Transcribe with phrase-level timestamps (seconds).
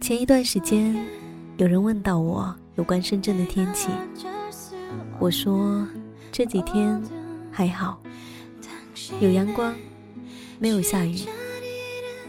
[0.00, 0.96] 前一段时间，
[1.58, 3.88] 有人问到我有关深圳的天气，
[5.18, 5.86] 我说
[6.32, 7.00] 这几天
[7.50, 8.00] 还好，
[9.20, 9.74] 有阳光，
[10.58, 11.18] 没有下雨，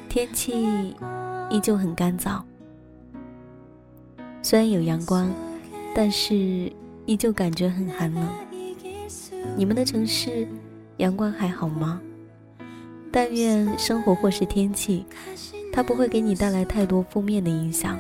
[0.10, 0.96] 天气
[1.50, 2.42] 依旧很干燥。
[4.42, 5.32] 虽然有阳光，
[5.94, 6.72] 但是
[7.06, 8.28] 依旧感觉很寒冷。
[9.56, 10.48] 你们的城市
[10.98, 12.02] 阳光还好吗？
[13.12, 15.06] 但愿生活或是天气。
[15.80, 17.98] 它不会给你带来太多负面的影响，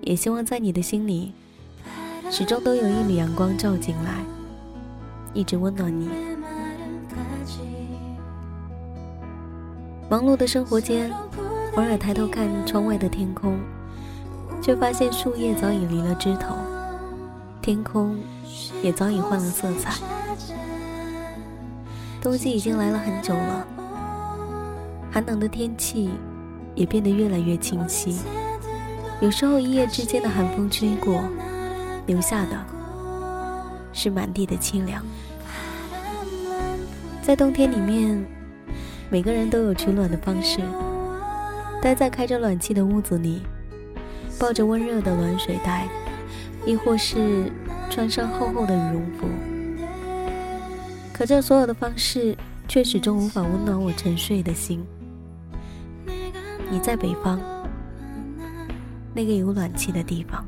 [0.00, 1.32] 也希望在你的心里，
[2.30, 4.22] 始终都有一缕阳光照进来，
[5.34, 6.08] 一直温暖你。
[10.08, 11.12] 忙碌的生活间，
[11.74, 13.58] 偶尔抬头看窗外的天空，
[14.62, 16.54] 却发现树叶早已离了枝头，
[17.60, 18.16] 天空
[18.84, 19.94] 也早已换了色彩。
[22.20, 23.66] 冬季已经来了很久了，
[25.10, 26.08] 寒冷的天气。
[26.74, 28.18] 也变得越来越清晰。
[29.20, 31.22] 有时候一夜之间的寒风吹过，
[32.06, 32.66] 留下的
[33.92, 35.04] 是满地的清凉。
[37.22, 38.24] 在冬天里面，
[39.10, 40.60] 每个人都有取暖的方式：
[41.80, 43.42] 待在开着暖气的屋子里，
[44.40, 45.86] 抱着温热的暖水袋，
[46.66, 47.52] 亦或是
[47.88, 49.28] 穿上厚厚的羽绒服。
[51.12, 52.36] 可这所有的方式，
[52.66, 54.84] 却始终无法温暖我沉睡的心。
[56.72, 57.38] 你在北方，
[59.12, 60.42] 那个有暖气的地方。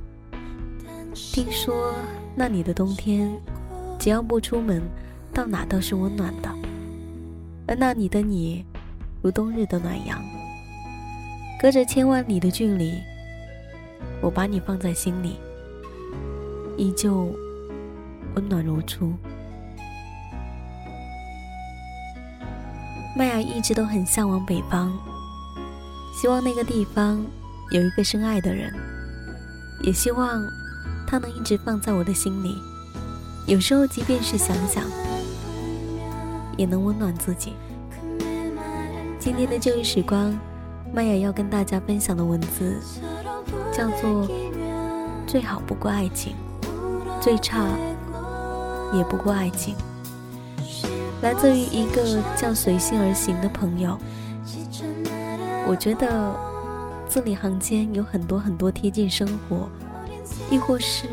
[1.13, 1.95] 听说
[2.35, 3.31] 那里的冬天，
[3.99, 4.83] 只要不出门，
[5.35, 6.49] 到哪都是温暖的。
[7.69, 8.65] 而那里的你，
[9.21, 10.19] 如冬日的暖阳。
[11.61, 12.95] 隔着千万里的距离，
[14.23, 15.37] 我把你放在心里，
[16.79, 17.31] 依旧
[18.35, 19.13] 温暖如初。
[23.15, 24.91] 麦雅一直都很向往北方。
[26.25, 27.23] 希望那个地方
[27.71, 28.73] 有一个深爱的人，
[29.83, 30.43] 也希望
[31.07, 32.57] 他能一直放在我的心里。
[33.47, 34.85] 有时候，即便是想想，
[36.57, 37.53] 也能温暖自己。
[39.19, 40.35] 今天的旧日时光，
[40.95, 42.81] 麦雅要跟大家分享的文字
[43.71, 44.27] 叫做
[45.29, 46.35] “最好不过爱情，
[47.21, 47.67] 最差
[48.95, 49.77] 也不过爱情”，
[51.21, 53.99] 来自于一个叫“随心而行”的朋友。
[55.67, 56.35] 我觉得
[57.09, 59.69] 字里行间有很多很多贴近生活，
[60.51, 61.09] 亦或是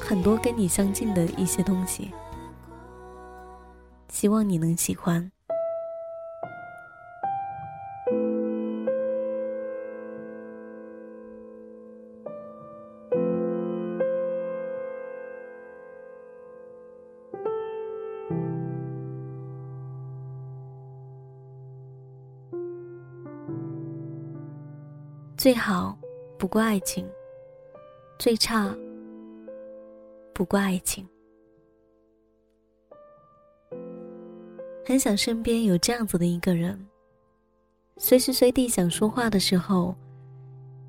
[0.00, 2.10] 很多跟你相近的一些东西，
[4.10, 5.30] 希望你能喜欢。
[25.44, 25.94] 最好
[26.38, 27.06] 不过爱情，
[28.18, 28.74] 最差
[30.32, 31.06] 不过爱情。
[34.86, 36.82] 很想身边有这样子的一个人，
[37.98, 39.94] 随时随地想说话的时候，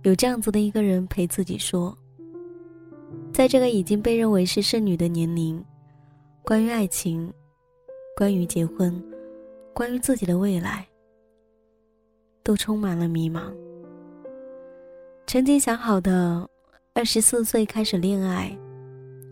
[0.04, 1.94] 有这样子的一个人陪自己说。
[3.34, 5.62] 在这个已经被认为是剩女的年龄，
[6.44, 7.30] 关于爱情，
[8.16, 9.04] 关于结婚，
[9.74, 10.88] 关于自己的未来，
[12.42, 13.54] 都充满了迷茫。
[15.36, 16.50] 曾经想好的，
[16.94, 18.58] 二十四岁开始恋爱，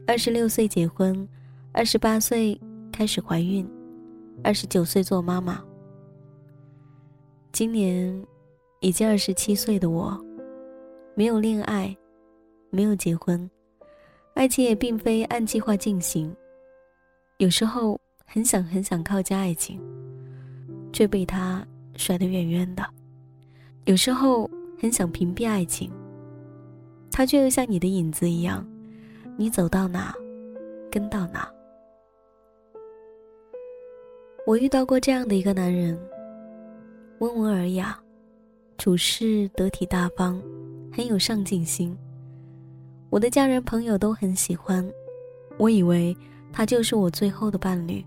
[0.05, 1.25] 二十六岁结婚，
[1.71, 2.59] 二十八岁
[2.91, 3.65] 开始怀孕，
[4.43, 5.63] 二十九岁做妈妈。
[7.53, 8.21] 今年
[8.81, 10.21] 已经二十七岁的我，
[11.15, 11.95] 没有恋爱，
[12.69, 13.49] 没有结婚，
[14.33, 16.35] 爱情也并非按计划进行。
[17.37, 19.79] 有时候很想很想靠近爱情，
[20.91, 21.65] 却被他
[21.95, 22.83] 甩得远远的。
[23.85, 24.51] 有时候。
[24.83, 25.89] 很想屏蔽爱情，
[27.09, 28.67] 他却又像你的影子一样，
[29.37, 30.13] 你走到哪，
[30.91, 31.49] 跟到哪。
[34.45, 35.97] 我遇到过这样的一个男人，
[37.19, 37.97] 温文尔雅，
[38.77, 40.37] 处事得体大方，
[40.91, 41.97] 很有上进心。
[43.09, 44.85] 我的家人朋友都很喜欢，
[45.57, 46.13] 我以为
[46.51, 48.05] 他就是我最后的伴侣。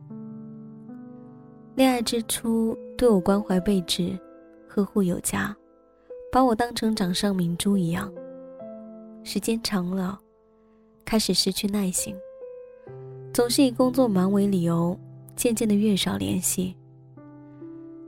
[1.74, 4.14] 恋爱之初，对我关怀备至，
[4.68, 5.56] 呵护有加。
[6.36, 8.12] 把我当成掌上明珠一样，
[9.24, 10.20] 时间长了，
[11.02, 12.14] 开始失去耐心，
[13.32, 14.94] 总是以工作忙为理由，
[15.34, 16.76] 渐渐的越少联系。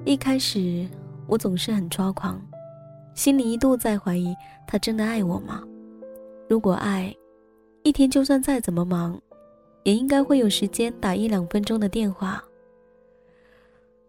[0.04, 0.86] 一开始
[1.26, 2.38] 我总是很抓狂，
[3.14, 4.36] 心里一度在怀疑
[4.66, 5.64] 他真的爱我吗？
[6.50, 7.16] 如果爱，
[7.82, 9.18] 一天就算再怎么忙，
[9.84, 12.44] 也应该会有时间打一两分钟的电话。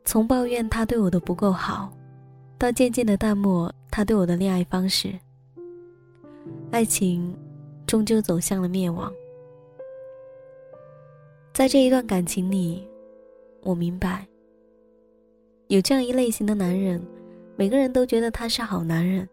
[0.04, 1.90] 从抱怨他对我的不够好，
[2.60, 5.18] 到渐渐的淡漠他对我的恋爱方式。
[6.72, 7.34] 爱情，
[7.88, 9.10] 终究走向了灭亡。
[11.54, 12.86] 在这一段感情里，
[13.62, 14.28] 我明白，
[15.68, 17.02] 有这样一类型的男人，
[17.56, 19.28] 每个人都觉得他是好男人，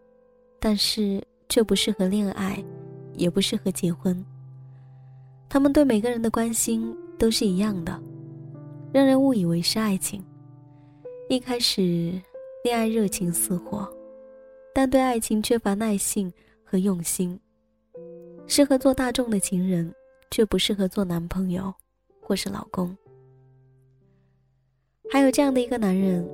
[0.57, 2.63] 但是却不适合恋爱，
[3.15, 4.25] 也不适合结婚。
[5.49, 8.01] 他们对每个人的关心都是一样的，
[8.93, 10.23] 让人误以为是爱情。
[11.27, 12.13] 一开始，
[12.63, 13.87] 恋爱热情似火，
[14.73, 16.31] 但对爱情缺乏耐性。
[16.69, 17.39] 和用心，
[18.45, 19.89] 适合做大众的情人，
[20.29, 21.73] 却不适合做男朋友
[22.19, 22.93] 或是老公。
[25.09, 26.27] 还有这样的一个男人，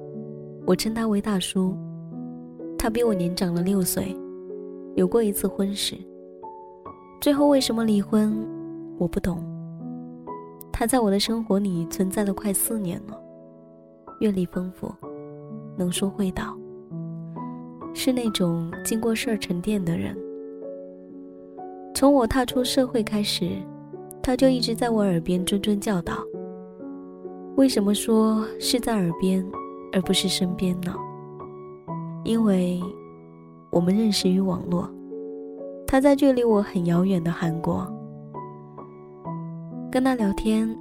[0.65, 1.77] 我称他为大叔，
[2.79, 4.17] 他比我年长了六岁，
[4.95, 5.95] 有过一次婚史。
[7.21, 8.35] 最后为什么离婚，
[8.97, 9.37] 我不懂。
[10.71, 13.23] 他在我的生活里存在了快四年了，
[14.19, 14.91] 阅历丰富，
[15.77, 16.57] 能说会道。
[17.93, 20.17] 是那种经过事儿沉淀的人。
[21.93, 23.51] 从我踏出社会开始，
[24.21, 26.15] 他就一直在我耳边谆谆教导。
[27.55, 29.45] 为什么说是在耳边，
[29.91, 30.95] 而不是身边呢？
[32.23, 32.81] 因为，
[33.69, 34.89] 我们认识于网络。
[35.85, 37.85] 他在距离我很遥远的韩国，
[39.91, 40.75] 跟他聊天，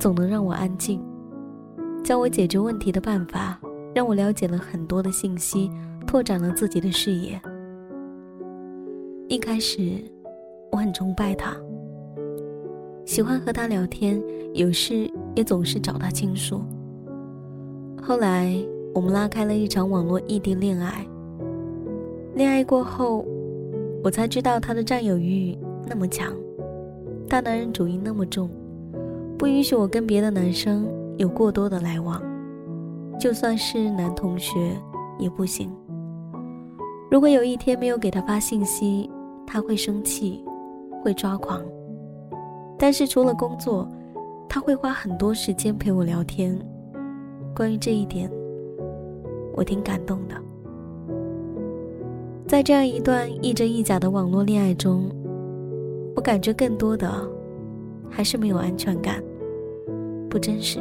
[0.00, 1.00] 总能让我安静，
[2.02, 3.56] 教我解决问题的办法，
[3.96, 5.70] 让我了解了很多的信息。
[6.06, 7.40] 拓展了自己的视野。
[9.26, 9.80] 一开始，
[10.70, 11.56] 我很崇拜他，
[13.06, 14.22] 喜欢和他聊天，
[14.52, 16.62] 有事也总是找他倾诉。
[18.00, 18.54] 后来，
[18.94, 21.04] 我们拉开了一场网络异地恋爱。
[22.34, 23.24] 恋爱过后，
[24.04, 25.58] 我才知道他的占有欲
[25.88, 26.32] 那么强，
[27.28, 28.48] 大男人主义那么重，
[29.36, 32.22] 不允许我跟别的男生有过多的来往，
[33.18, 34.76] 就算是男同学
[35.18, 35.70] 也不行。
[37.10, 39.10] 如果有一天没有给他发信息，
[39.46, 40.44] 他会生气，
[41.02, 41.62] 会抓狂。
[42.78, 43.88] 但是除了工作，
[44.48, 46.58] 他会花很多时间陪我聊天。
[47.54, 48.30] 关于这一点，
[49.54, 50.34] 我挺感动的。
[52.46, 55.08] 在这样一段亦真亦假的网络恋爱中，
[56.14, 57.10] 我感觉更多的
[58.10, 59.22] 还是没有安全感，
[60.28, 60.80] 不真实。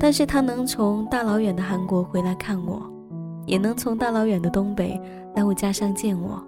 [0.00, 2.90] 但是他能从大老远的韩国回来看我。
[3.46, 5.00] 也能从大老远的东北
[5.34, 6.40] 来我家乡见我，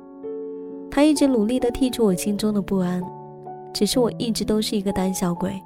[0.88, 3.02] 他一直努力的剔除我心中的不安，
[3.72, 5.60] 只是我一直都是一个胆小鬼。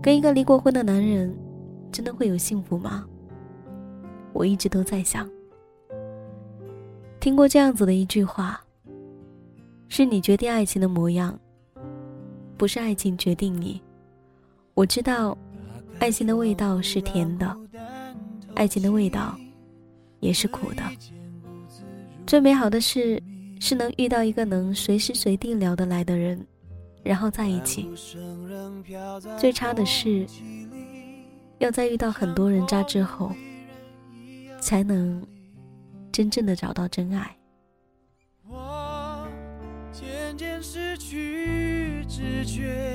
[0.00, 1.36] 跟一个离过婚的男人，
[1.92, 3.04] 真的会有幸福吗？
[4.32, 5.28] 我一直都在想。
[7.20, 8.58] 听过这样子的一句话：
[9.88, 11.38] 是你决定爱情的模样，
[12.56, 13.82] 不是爱情决定你。
[14.72, 15.36] 我知道，
[16.04, 17.56] 爱情的味道是甜的，
[18.54, 19.34] 爱情的味道。
[20.20, 20.82] 也是苦的。
[22.26, 23.22] 最美好的事
[23.58, 26.46] 是能遇到一个能随时随地聊得来的人，
[27.02, 27.90] 然后在一起。
[29.38, 30.26] 最差的是，
[31.56, 33.32] 要在遇到很多人渣之后，
[34.60, 35.26] 才能
[36.12, 37.34] 真正的找到真爱。
[38.46, 39.26] 我
[39.90, 42.94] 渐渐失去知觉，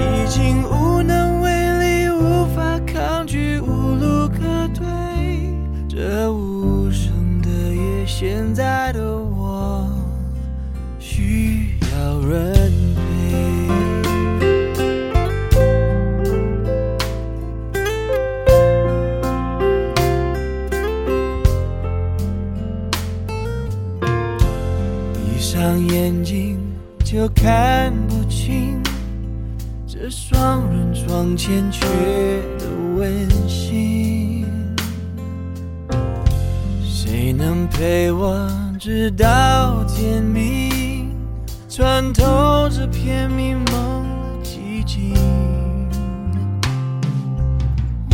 [0.00, 4.86] 已经无能为力，无法抗拒，无路可退。
[5.88, 8.06] 这无声的夜。
[8.06, 9.88] 现在的我
[10.98, 12.72] 需要人
[37.40, 38.46] 能陪我
[38.78, 41.10] 直到天明？
[41.70, 45.14] 穿透这片迷蒙的寂静。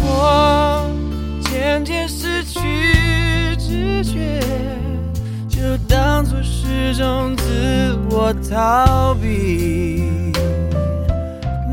[0.01, 0.89] 我
[1.51, 2.61] 渐渐失去
[3.59, 4.41] 知觉，
[5.49, 10.05] 就当作是种自我逃避。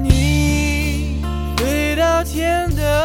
[0.04, 1.22] 你
[1.58, 3.04] 飞到天的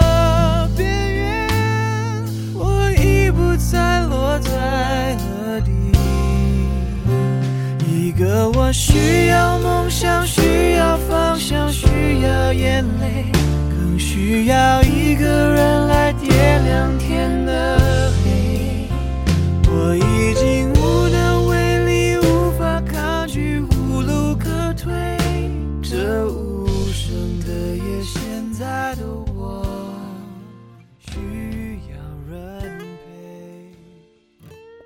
[4.40, 5.70] 在何地。
[7.86, 11.86] 一个我需要梦想，需要方向，需
[12.22, 13.30] 要眼泪，
[13.70, 17.78] 更需要一个人来点亮天的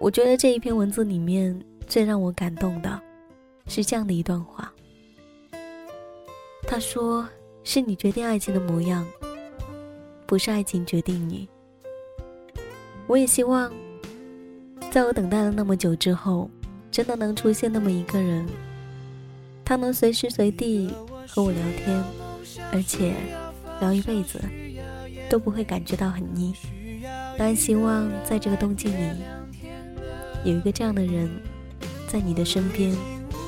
[0.03, 1.57] 我觉得这一篇文字里面
[1.87, 3.01] 最让我感动的，
[3.69, 4.73] 是这样的一段话。
[6.67, 7.25] 他说
[7.63, 9.07] ：“是你决定爱情的模样，
[10.27, 11.49] 不是爱情决定你。”
[13.07, 13.73] 我也希望，
[14.91, 16.51] 在我等待了那么久之后，
[16.91, 18.45] 真的能出现那么一个人，
[19.65, 20.93] 他能随时随地
[21.29, 22.03] 和我聊天，
[22.73, 23.15] 而且
[23.81, 24.41] 聊一辈子
[25.31, 26.53] 都不会感觉到很腻。
[27.39, 28.97] 当然，希望在这个冬季里，
[30.45, 31.31] 有一个这样的人，
[32.09, 32.93] 在你的身边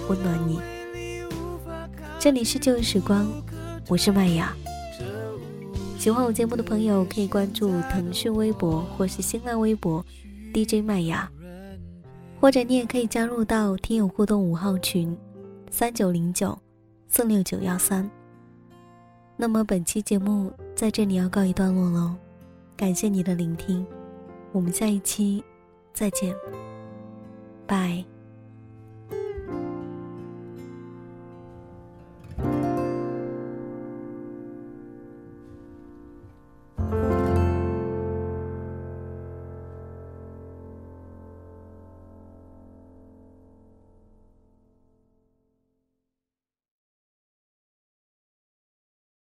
[0.08, 0.60] 温暖你。
[2.20, 3.26] 这里是旧时光，
[3.88, 4.54] 我是麦雅。
[5.98, 10.04] 喜欢我节目的朋友可以关注腾讯微博或是新浪微博
[10.52, 11.28] DJ 麦雅，
[12.40, 15.16] 或者你也可以加入到听友互动五号群
[15.70, 16.56] 三九零九
[17.08, 18.08] 四六九幺三。
[19.36, 22.14] 那么本期节目在这里要告一段落喽，
[22.76, 23.84] 感谢你的聆听，
[24.52, 25.42] 我们下一期
[25.92, 26.32] 再见，
[27.66, 28.13] 拜。